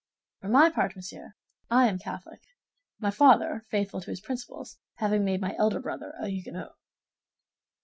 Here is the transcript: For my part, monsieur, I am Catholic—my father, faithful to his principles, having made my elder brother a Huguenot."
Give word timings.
For 0.39 0.47
my 0.49 0.71
part, 0.71 0.95
monsieur, 0.95 1.35
I 1.69 1.87
am 1.87 1.99
Catholic—my 1.99 3.11
father, 3.11 3.67
faithful 3.69 4.01
to 4.01 4.09
his 4.09 4.19
principles, 4.19 4.79
having 4.95 5.23
made 5.23 5.41
my 5.41 5.55
elder 5.59 5.79
brother 5.79 6.15
a 6.19 6.27
Huguenot." 6.27 6.75